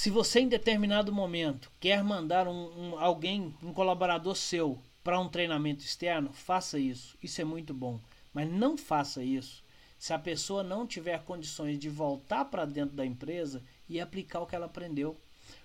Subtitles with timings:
[0.00, 5.28] Se você em determinado momento quer mandar um, um alguém, um colaborador seu, para um
[5.28, 7.18] treinamento externo, faça isso.
[7.22, 8.00] Isso é muito bom.
[8.32, 9.62] Mas não faça isso
[9.98, 14.46] se a pessoa não tiver condições de voltar para dentro da empresa e aplicar o
[14.46, 15.20] que ela aprendeu.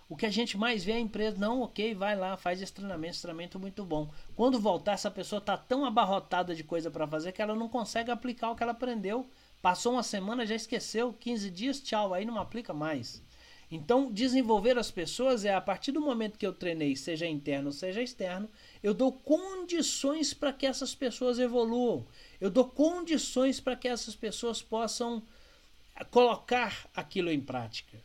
[0.10, 2.74] O que a gente mais vê é a empresa, não, ok, vai lá, faz esse
[2.74, 4.12] treinamento, esse treinamento é muito bom.
[4.36, 8.12] Quando voltar, essa pessoa está tão abarrotada de coisa para fazer que ela não consegue
[8.12, 9.26] aplicar o que ela aprendeu.
[9.62, 13.24] Passou uma semana, já esqueceu, 15 dias, tchau, aí não aplica mais.
[13.72, 18.02] Então, desenvolver as pessoas é a partir do momento que eu treinei, seja interno seja
[18.02, 18.50] externo,
[18.84, 22.06] eu dou condições para que essas pessoas evoluam.
[22.40, 25.24] Eu dou condições para que essas pessoas possam
[26.12, 27.98] colocar aquilo em prática.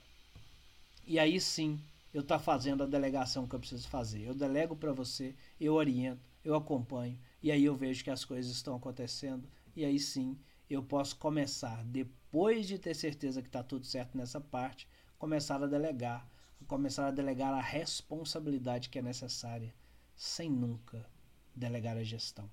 [1.07, 1.79] E aí sim,
[2.15, 4.23] eu estou tá fazendo a delegação que eu preciso fazer.
[4.23, 8.52] Eu delego para você, eu oriento, eu acompanho, e aí eu vejo que as coisas
[8.52, 10.38] estão acontecendo, e aí sim
[10.69, 14.87] eu posso começar, depois de ter certeza que está tudo certo nessa parte,
[15.20, 16.27] começar a delegar,
[16.66, 19.73] começar a delegar a responsabilidade que é necessária,
[20.16, 21.07] sem nunca
[21.54, 22.51] delegar a gestão.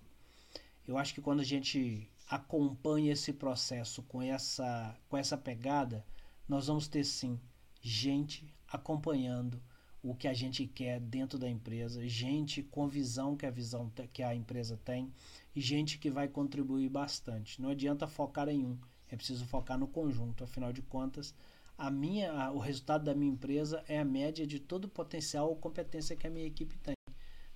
[0.85, 6.05] Eu acho que quando a gente acompanha esse processo com essa, com essa pegada,
[6.45, 7.39] nós vamos ter sim
[7.81, 9.63] gente acompanhando
[10.03, 14.21] o que a gente quer dentro da empresa, gente com visão que a visão que
[14.21, 15.09] a empresa tem
[15.55, 17.61] e gente que vai contribuir bastante.
[17.61, 18.77] Não adianta focar em um,
[19.09, 20.43] é preciso focar no conjunto.
[20.43, 21.33] Afinal de contas,
[21.77, 25.47] a minha, a, o resultado da minha empresa é a média de todo o potencial
[25.47, 26.95] ou competência que a minha equipe tem.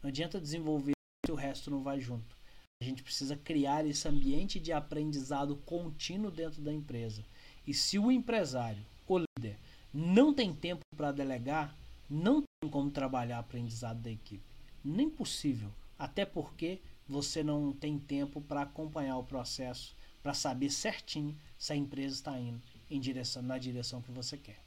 [0.02, 0.94] Não adianta desenvolver
[1.26, 2.38] se o resto não vai junto.
[2.82, 7.24] A gente precisa criar esse ambiente de aprendizado contínuo dentro da empresa.
[7.66, 9.58] E se o empresário, o líder,
[9.94, 11.76] não tem tempo para delegar,
[12.10, 14.44] não tem como trabalhar aprendizado da equipe.
[14.84, 15.72] Nem possível.
[15.98, 21.76] Até porque você não tem tempo para acompanhar o processo, para saber certinho se a
[21.76, 24.59] empresa está indo em direção, na direção que você quer.